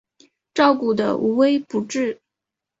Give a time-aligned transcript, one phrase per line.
[0.55, 2.19] 照顾得无微不至